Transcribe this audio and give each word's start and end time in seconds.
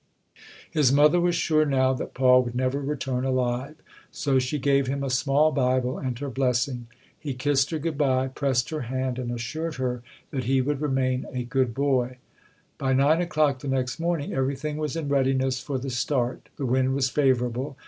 His 0.71 0.91
mother 0.91 1.19
was 1.19 1.35
sure 1.35 1.63
now 1.63 1.93
that 1.93 2.15
Paul 2.15 2.41
would 2.41 2.55
never 2.55 2.79
return 2.81 3.23
alive, 3.23 3.75
so 4.09 4.39
she 4.39 4.57
gave 4.57 4.87
him 4.87 5.03
a 5.03 5.11
small 5.11 5.51
Bible 5.51 5.99
and 5.99 6.17
her 6.17 6.29
blessing. 6.31 6.87
He 7.19 7.35
kissed 7.35 7.69
her 7.69 7.77
good 7.77 7.99
bye, 7.99 8.29
pressed 8.29 8.71
her 8.71 8.81
hand 8.81 9.19
and 9.19 9.29
assured 9.31 9.75
her 9.75 10.01
that 10.31 10.45
he 10.45 10.59
would 10.59 10.81
remain 10.81 11.27
a 11.31 11.43
good 11.43 11.75
boy. 11.75 12.17
By 12.79 12.93
nine 12.93 13.21
o'clock 13.21 13.59
the 13.59 13.67
next 13.67 13.99
morning, 13.99 14.33
everything 14.33 14.77
was 14.77 14.95
in 14.95 15.07
readiness 15.07 15.59
for 15.59 15.77
the 15.77 15.91
start. 15.91 16.49
The 16.57 16.65
wind 16.65 16.95
was 16.95 17.09
favor 17.11 17.47
able. 17.49 17.77